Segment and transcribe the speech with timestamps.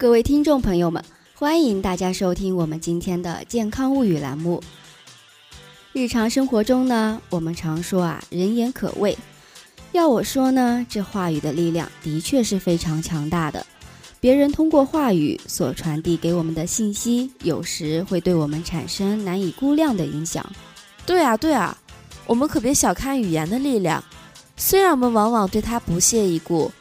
[0.00, 4.62] 各位听众朋友们，欢迎大家收听我们今天的健康物语栏目。
[5.92, 9.14] 日常生活中呢，我们常说啊，人言可畏。
[9.92, 13.66] 要我说呢，这话语的力量的确是非常强大的。
[14.20, 20.50] 别人通过话语所传递给我们的信息，有时会对我们产生难以估量的影响。
[21.04, 21.76] 对啊，对啊，
[22.24, 24.02] 我们可别小看语言的力量。
[24.56, 26.72] 虽然我们往往对它不屑一顾，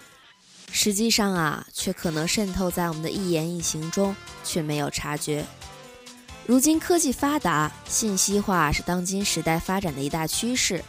[0.71, 5.45] 实际上啊，却可能渗透在我们的一言一行中，却没有察觉。
[6.45, 10.83] 如今科技发达，信息化是当今时代发展的一大趋势。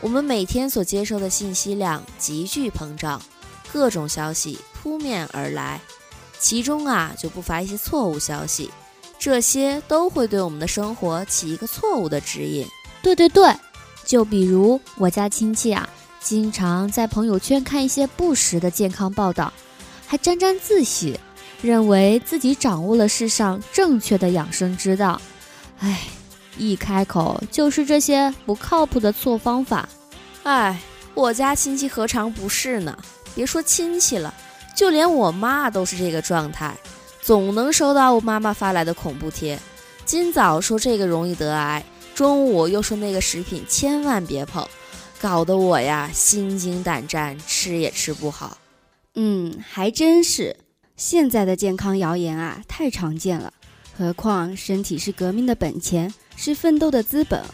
[0.00, 3.20] 我们每天所接收的信息量急剧膨胀，
[3.70, 5.78] 各种消息扑面而来，
[6.38, 8.70] 其中啊就不乏一些错误消息，
[9.18, 12.66] 这些都会对我们的生活起一个错误的指引。
[13.02, 13.54] 对对对，
[14.06, 15.86] 就比如我家亲戚啊，
[16.18, 19.52] 经常在朋友圈看一些不实的健康报道，
[20.10, 21.16] 还沾沾自喜，
[21.62, 25.22] 认为自己掌握了世上正确的养生之道。
[25.78, 26.00] 唉。
[26.58, 29.88] 一开口就是这些不靠谱的错方法，
[30.42, 30.78] 哎，
[31.14, 32.98] 我家亲戚何尝不是呢？
[33.36, 34.34] 别说亲戚了，
[34.76, 36.76] 就连我妈都是这个状态，
[37.22, 39.58] 总能收到我妈妈发来的恐怖贴。
[40.04, 41.82] 今早说这个容易得癌，
[42.14, 44.66] 中午又说那个食品千万别碰，
[45.18, 48.58] 搞得我呀心惊胆战，吃也吃不好。
[49.14, 50.56] 嗯，还真是，
[50.96, 53.52] 现在的健康谣言啊太常见了，
[53.96, 56.12] 何况身体是革命的本钱。
[56.36, 57.44] 是奋斗的资本，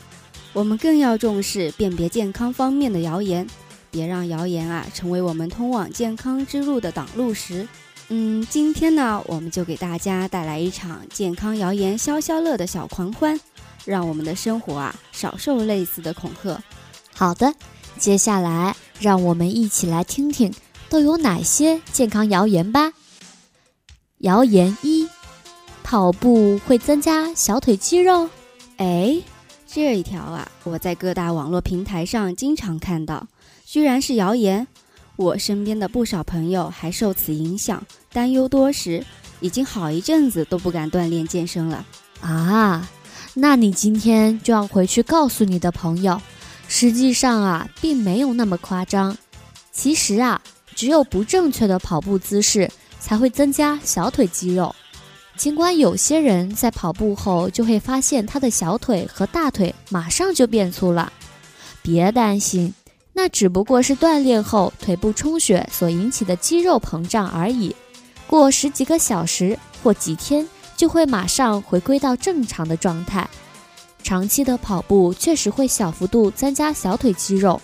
[0.53, 3.45] 我们更要重视辨别健康方面的谣言，
[3.91, 7.67] 别让谣言啊成为我们通往健康之路的挡路石。
[8.11, 13.41] 嗯，今天呢，我们就给大家带来一场健康谣言消消乐的小狂欢，
[13.85, 16.63] 让我们的生活啊少受类似的恐吓。
[17.13, 17.53] 好的，
[17.99, 20.55] 接下来让我们一起来听听
[20.89, 22.93] 都有哪些健康谣言吧。
[24.19, 25.09] 谣言一：
[25.83, 28.29] 跑步会增加小腿肌肉。
[28.79, 29.21] 哎，
[29.67, 33.27] 这一条啊，我在各大网络平台上经常看到，
[33.65, 34.67] 居然是谣言。
[35.17, 37.83] 我身边的不少朋友还受此影响，
[38.13, 39.05] 担忧多时，
[39.41, 41.87] 已经好一阵子都不敢锻炼健身了。
[42.21, 42.89] 啊，
[43.35, 46.21] 那你今天就要回去告诉你的朋友，
[46.69, 49.17] 实际上啊，并没有那么夸张。
[49.73, 50.41] 其实啊，
[50.77, 52.71] 只有不正确的跑步姿势
[53.01, 54.73] 才会增加小腿肌肉。
[55.37, 61.13] 尽管有些人在跑步后就会发现他的小腿和大腿马上就变粗了，
[61.83, 62.73] 别担心，
[63.13, 67.75] 那只不过是锻炼后腿部充血所引起的肌肉膨胀而已，
[68.27, 73.29] 过十几个小时或几天就会马上回归到正常的状态。
[74.03, 77.61] 长期的跑步确实会小幅度增加小腿肌肉，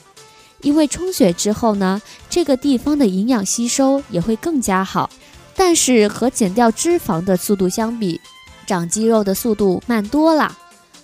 [0.63, 2.01] 因为充血之后呢，
[2.31, 5.11] 这个地方的营养吸收也会更加好。
[5.55, 8.19] 但是和减掉脂肪的速度相比，
[8.67, 10.57] 长肌肉的速度慢多了。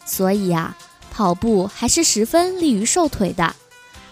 [0.07, 0.75] 所以呀，
[1.13, 3.55] 跑步还是十分利于瘦腿的。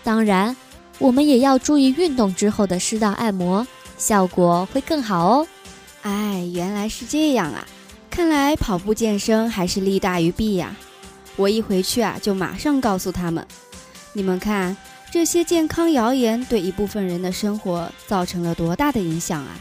[0.05, 0.55] 当然，
[0.99, 5.47] 我们也要注意运动之后的适当按摩，效果会更好哦。
[6.03, 7.67] 哎，原来是这样啊！
[8.11, 10.77] 看来跑步健身还是利大于弊呀。
[11.37, 13.47] 我一回去啊，就马上告诉他们。
[14.13, 14.77] 你们看，
[15.19, 19.57] 这些健康谣言对一部分人的生活造成了多大的影响啊！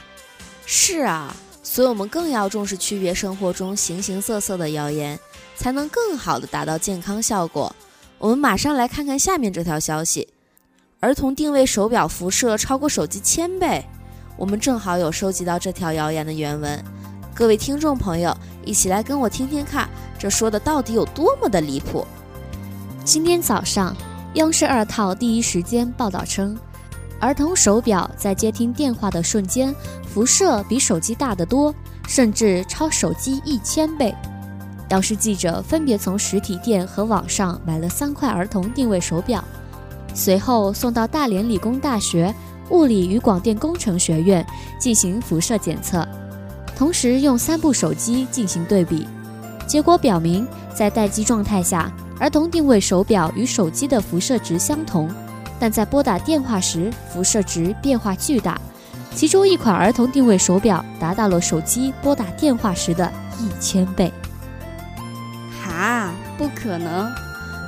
[0.65, 1.33] 是啊，
[1.63, 5.17] 所以我们更要重视区别生活中形形色色的谣言，
[5.55, 7.73] 才能更好的达到健康效果。
[8.17, 10.27] 我们马上来看看下面这条消息：
[10.99, 13.81] 儿童定位手表辐射超过手机千倍。
[14.35, 16.83] 我们正好有收集到这条谣言的原文，
[17.33, 19.89] 各位听众朋友，一起来跟我听听看，
[20.19, 22.05] 这说的到底有多么的离谱。
[23.05, 23.95] 今天早上，
[24.35, 26.57] 央视二套第一时间报道称。
[27.21, 29.73] 儿童手表在接听电话的瞬间，
[30.03, 31.73] 辐射比手机大得多，
[32.05, 34.13] 甚至超手机一千倍。
[34.89, 39.41] 央视记者分别从实体店和网上买了三块儿童定位手表，
[40.13, 42.33] 随后送到大连理工大学
[42.71, 44.45] 物理与广电工程学院
[44.77, 46.05] 进行辐射检测，
[46.75, 49.07] 同时用三部手机进行对比，
[49.65, 50.45] 结果表明，
[50.75, 55.09] 在待机状态下，儿童定位手表与手机的辐射值相同。
[55.59, 58.59] 但在拨打电话时，辐射值变化巨大，
[59.13, 63.09] 其中一款儿童定位手表达到了手机拨打电话时的
[63.39, 64.11] 一千倍。
[65.63, 67.09] 哈，不可能！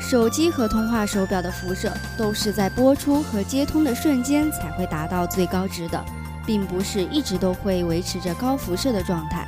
[0.02, 6.02] 手机和通话手表的辐射都是在播出和接通的瞬间才会达到最高值的，
[6.46, 9.48] 并不是一直都会维持着高辐射的状态。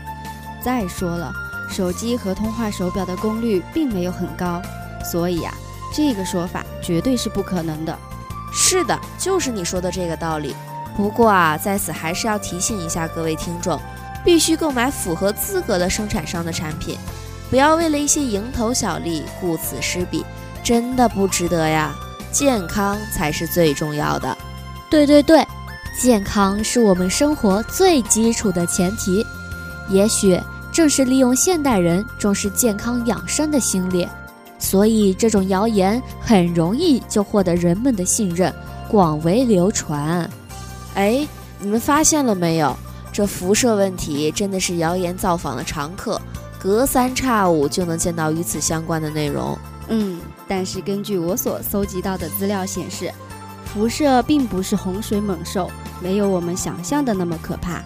[0.61, 1.31] 再说了，
[1.69, 4.61] 手机和通话手表的功率并没有很高，
[5.03, 5.53] 所以啊，
[5.93, 7.97] 这个说法绝对是不可能的。
[8.51, 10.55] 是的，就是你说的这个道理。
[10.97, 13.79] 不过啊，在此还是要提醒一下各位听众，
[14.25, 16.97] 必须购买符合资格的生产商的产品，
[17.49, 20.25] 不要为了一些蝇头小利顾此失彼，
[20.63, 21.95] 真的不值得呀！
[22.31, 24.37] 健康才是最重要的。
[24.89, 25.45] 对对对，
[25.99, 29.25] 健康是我们生活最基础的前提。
[29.89, 30.39] 也许
[30.71, 34.07] 正是利用现代人重视健康养生的心理，
[34.59, 38.53] 所以这种谣言很容易就获得人们的信任，
[38.87, 40.29] 广为流传。
[40.93, 41.25] 哎，
[41.59, 42.75] 你们发现了没有？
[43.11, 46.21] 这辐射问题真的是谣言造访的常客，
[46.59, 49.57] 隔三差五就能见到与此相关的内容。
[49.87, 53.11] 嗯，但是根据我所搜集到的资料显示，
[53.65, 57.81] 辐射并不是洪水猛兽，没有我们想象的那么可怕，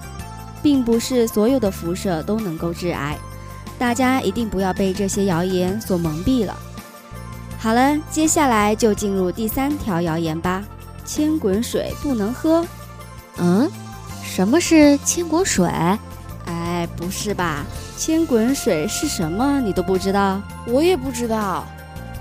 [0.62, 3.18] 并不是所有的辐射都能够致癌。
[3.78, 6.56] 大家一定不要被这些谣言所蒙蔽了。
[7.60, 10.64] 好了，接下来就进入第三条谣言吧：
[11.06, 12.66] 千滚水不能喝。
[13.38, 13.70] 嗯。
[14.26, 15.70] 什么是千滚水？
[16.46, 17.64] 哎，不是吧？
[17.98, 19.62] 千滚水是什么？
[19.62, 20.42] 你都不知道？
[20.66, 21.66] 我也不知道。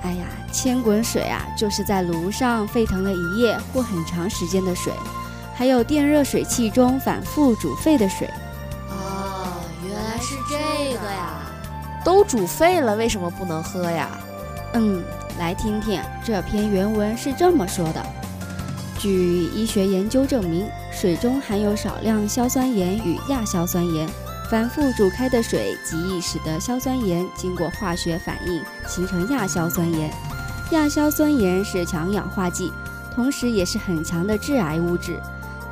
[0.02, 4.92] 哎呀，千滚水啊，就是在炉上沸腾了一夜或很长时间的水，
[5.54, 8.28] 还有电热水器中反复煮沸的水。
[10.22, 11.42] 是这个呀！
[12.04, 14.08] 都煮沸了，为什么不能喝呀？
[14.74, 15.02] 嗯，
[15.38, 18.00] 来听听这篇原文是这么说的。
[18.98, 19.10] 据
[19.46, 24.08] 医学研究证明，水中含有少量硝酸盐与亚硝酸盐，
[24.48, 30.08] 反复煮开的水极易使得硝酸盐经过化学反应形成亚硝酸盐。
[30.70, 32.72] 亚硝酸盐是强氧化剂，
[33.12, 35.20] 同时也是很强的致癌物质。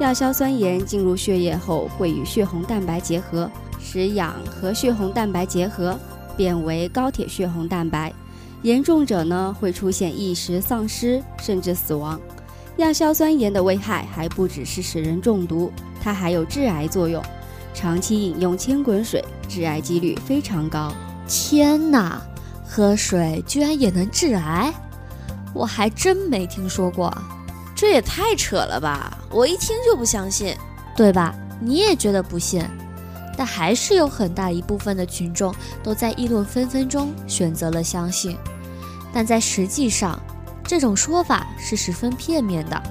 [0.01, 3.51] 亚硝酸盐进入血液后会与血红蛋白结合，
[3.93, 5.99] 使氧和血红蛋白结合，
[6.37, 8.13] 变为高铁血红蛋白。
[8.63, 12.21] 严重者呢会出现意识丧失，甚至死亡。
[12.77, 17.21] 亚硝酸盐的危害还不只是使人中毒，它还有致癌作用。
[17.75, 20.93] 长期饮用千滚水，致癌几率非常高。
[21.27, 22.23] 天哪，
[22.65, 24.73] 喝水居然也能致癌？
[25.53, 27.13] 我还真没听说过，
[27.75, 29.19] 这也太扯了吧！
[29.33, 30.55] 我一听就不相信，
[30.97, 31.35] 对吧？
[31.61, 32.63] 你也觉得不信，
[33.41, 35.51] 但还是有很大一部分的群众
[35.83, 38.37] 都在议论纷纷中选择了相信。
[39.15, 40.21] 但在实际上，
[40.63, 42.83] 这种说法是十分片面的。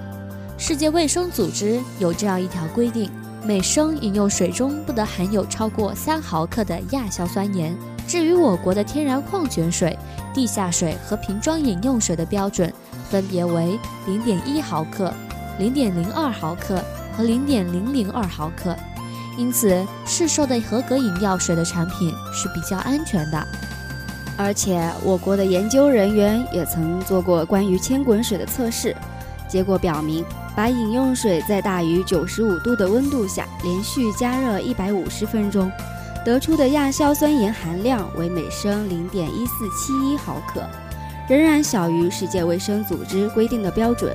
[0.57, 3.11] 世界卫生组织有这样一条规定：
[3.45, 7.77] 每升饮用水中不得含有超过三毫克的亚硝酸盐。
[8.07, 9.95] 至于我国的天然矿泉水、
[10.33, 12.73] 地下水和瓶装饮用水的标准，
[13.07, 15.13] 分别为零点一毫克、
[15.59, 16.83] 零点零二毫克
[17.15, 18.75] 和零点零零二毫克。
[19.39, 23.47] 因此，市售的合格饮料水的产品是比较安全的。
[24.35, 28.93] 而且，我国的研究人员也曾做过关于千滚水的测试，
[29.47, 30.25] 结果表明，
[30.57, 35.71] 把饮用水在大于九十五度的温度下连续加热一百五十分钟，
[36.25, 40.61] 得出的亚硝酸盐含量为每升零点一四七一毫克，
[41.29, 44.13] 仍然小于世界卫生组织规定的标准。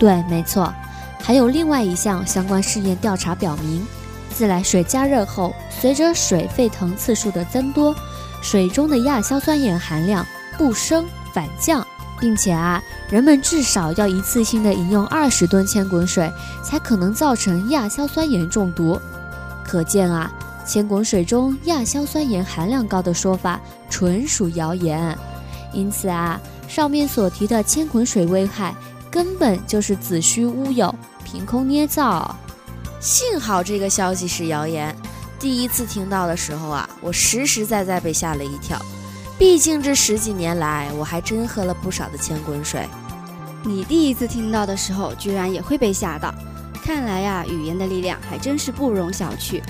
[0.00, 0.74] 对，没错。
[1.20, 3.86] 还有另外一项相关试验调查表明，
[4.34, 7.94] 自来水加热后，随着水沸腾次数的增多。
[8.42, 10.26] 水中的亚硝酸盐含量
[10.58, 11.86] 不升反降，
[12.20, 16.30] 并且啊，人们至少要一次性的饮用二十吨千滚水，
[16.62, 19.00] 才可能造成亚硝酸盐中毒。
[19.64, 20.30] 可见啊，
[20.66, 25.16] 千滚水中亚硝酸盐含量高的说法纯属谣言。
[25.72, 26.38] 因此啊，
[26.68, 28.74] 上面所提的千滚水危害
[29.10, 32.36] 根本就是子虚乌有、凭空捏造。
[33.04, 34.96] 幸好这个消息是谣言。
[35.38, 38.80] 第一次听到的时候啊，我实实在在被吓了一跳。
[39.38, 42.88] 毕竟这十几年来，我还真喝了不少的千滚水。
[43.62, 46.34] 你第一次听到的时候，居然也会被吓到。
[46.82, 49.62] 看来呀，语言的力量还真是不容小觑。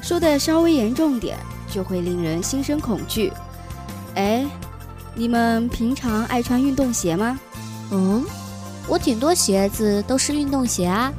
[0.00, 1.36] 说的稍微严重点，
[1.68, 3.32] 就会令人心生恐惧。
[4.14, 4.46] 哎，
[5.12, 7.36] 你们平常爱穿运动鞋吗？
[7.90, 8.24] 嗯，
[8.86, 11.12] 我挺多鞋子都是运动鞋啊，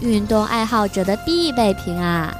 [0.00, 2.34] 运动爱好者的必备品啊。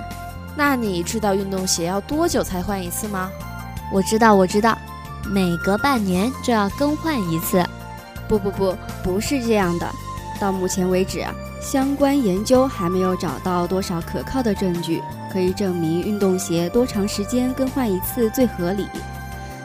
[0.57, 3.31] 那你知道运动鞋要多久才换一次吗？
[3.93, 4.77] 我知道，我知道，
[5.27, 7.65] 每隔半年就要更换一次。
[8.29, 9.87] 不不不，不是这样的。
[10.41, 11.25] 到目前为止，
[11.61, 18.87] 相关研究还没有找到多少可靠的证据可以证明运动鞋多长时间更换一次最合理。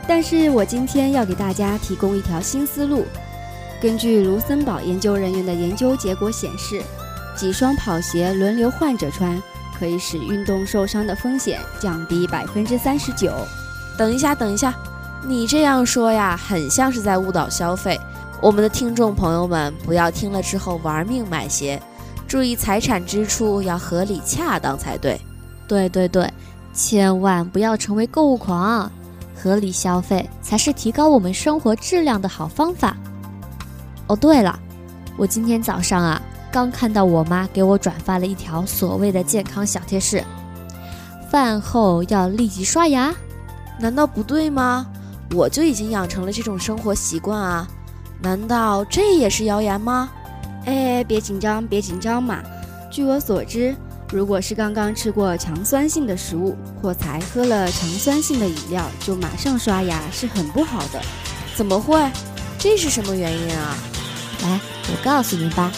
[0.07, 3.05] 但是我今天要给大家提供一条新思路。
[3.79, 6.81] 根据卢森堡研究人员的研究结果显示，
[7.39, 9.41] 几双跑鞋轮流换着穿。
[9.77, 13.33] 可以使运动受伤的风险降低百分之三十九。
[13.97, 14.73] 等一下，等一下，
[15.25, 17.97] 你这样说呀，很像是在误导消费。
[18.41, 21.81] 我们的听众朋友们，不要听了之后玩命买鞋，
[22.27, 25.17] 注意财产支出要合理恰当才对。
[25.65, 26.29] 对对对，
[26.73, 28.91] 千万不要成为购物狂啊，
[29.33, 32.97] 合理消费才是提高我们生活质量的好方法。
[34.07, 34.59] 哦，对了，
[35.15, 40.23] 我今天早上啊，刚看到我妈给我转发了一条所谓的健康小贴士：
[41.29, 43.13] 饭后要立即刷牙，
[43.79, 44.87] 难道不对吗？
[45.35, 47.67] 我就已经养成了这种生活习惯啊，
[48.21, 50.09] 难道这也是谣言吗？
[50.65, 52.41] 哎，别紧张，别紧张嘛。
[52.89, 53.75] 据我所知，
[54.11, 60.99] 如果是刚刚吃过强酸性的食物，或才喝了强酸性的饮料，就马上刷牙是很不好的。
[61.55, 62.03] 怎么会？
[62.57, 63.77] 这是什么原因啊？
[64.41, 65.71] 来，我告诉你吧。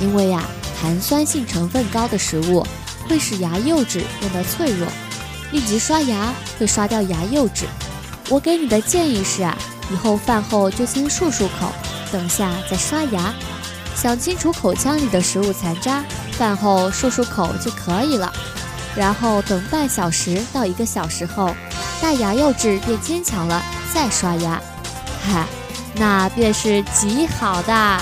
[0.00, 0.44] 因为呀，
[0.80, 2.66] 含酸性成分高的食物
[3.08, 4.88] 会使牙釉质变得脆弱，
[5.52, 7.66] 立即刷牙会刷掉牙釉质。
[8.28, 9.56] 我给你的建议是啊，
[9.92, 11.72] 以后饭后就先漱漱口，
[12.10, 13.34] 等下再刷牙。
[13.94, 18.32] 想清除口腔里的食物残渣，饭后漱漱口就可以了。
[18.96, 21.54] 然后等半小时到一个小时后，
[22.00, 24.60] 待牙釉质变坚强了再刷牙，
[25.30, 25.46] 哈，
[25.94, 28.00] 那便是极好的。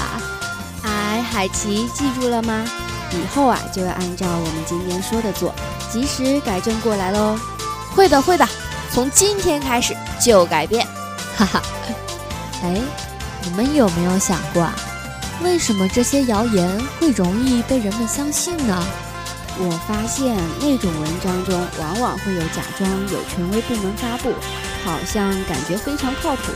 [1.33, 2.63] 哎，海奇，记住了吗？
[3.11, 5.55] 以后啊就要按照我们今天说的做，
[5.91, 7.39] 及时改正过来喽。
[7.97, 8.47] 会的，会的，
[8.93, 10.87] 从今天开始就改变。
[11.37, 11.63] 哈哈，
[12.63, 12.81] 哎，
[13.45, 14.75] 你们有没有想过啊？
[15.43, 16.69] 为什么这些谣言
[17.01, 18.85] 会容易被人们相信呢？
[19.59, 24.33] 我发现那种文章中往往会有假装有权威部门发布，
[24.85, 26.53] 好像感觉非常靠谱，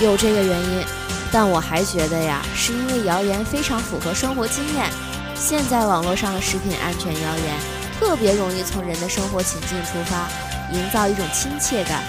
[0.00, 0.84] 有这个原因。
[1.30, 2.72] 但我还觉得呀，是。
[2.72, 4.90] 因为谣言非常符合生活经验。
[5.34, 7.56] 现在网络上的食品安全谣言
[7.98, 10.28] 特别容易从人的生活情境出发，
[10.72, 12.02] 营造一种亲切感，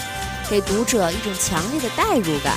[0.49, 2.55] 给读者一种强烈的代入感。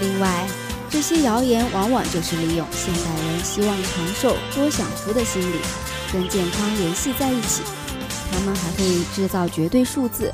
[0.00, 0.46] 另外，
[0.90, 2.36] 这些谣言往往就是。
[2.36, 5.60] 利用现代人希望长寿、多享福的心理，
[6.12, 7.62] 跟健康联系在一起。
[8.32, 10.32] 他们还会制造绝对数字，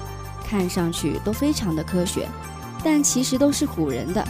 [0.48, 2.28] 看上去都非常的科学，
[2.82, 3.66] 但其实都是。
[3.66, 4.26] 唬人的。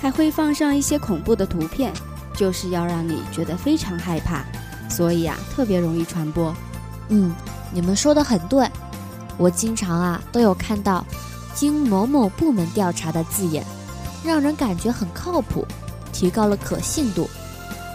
[0.00, 1.92] 还会放上一些恐怖的图片，
[2.34, 4.42] 就是要让你觉得非常害怕，
[4.88, 6.54] 所以啊，特别容易传播。
[7.08, 7.34] 嗯，
[7.72, 8.68] 你们说的很对，
[9.36, 11.04] 我经常啊都有看到
[11.54, 13.64] “经某某部门调查”的字眼。
[14.22, 15.66] 让人感觉很靠谱，
[16.12, 17.26] 提高了可信度，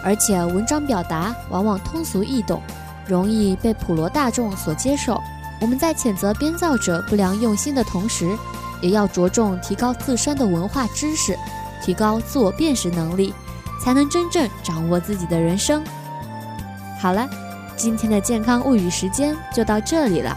[0.03, 2.59] 而且文章表达往往通俗易懂，
[3.07, 5.21] 容易被普罗大众所接受。
[5.62, 8.35] 我们在谴责编造者不良用心的同时，
[8.81, 11.38] 也要着重提高自身的文化知识，
[11.86, 13.32] 提高自我辨识能力，
[13.80, 15.86] 才能真正掌握自己的人生。
[17.00, 17.30] 好了，
[17.77, 20.36] 今天的健康物语时间就到这里了，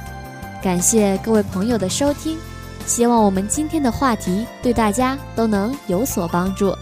[0.62, 2.36] 感谢各位朋友的收听。
[2.84, 6.76] 希望我们今天的话题对大家都能有所帮助。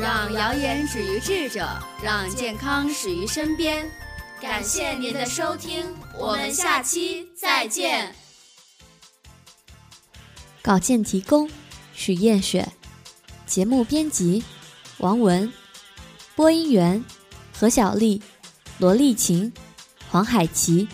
[0.00, 1.68] 让谣言止于智者，
[2.02, 3.86] 让健康始于身边。
[4.40, 5.84] 感谢您的收听，
[6.18, 8.14] 我们下期再见。
[10.62, 11.50] 稿件提供：
[11.92, 12.68] 许艳雪，
[13.48, 14.44] 节目编辑：
[14.98, 15.50] 王文，
[16.36, 17.02] 播音员：
[17.58, 18.20] 何小丽、
[18.76, 19.50] 罗丽琴、
[20.10, 20.86] 黄海琪。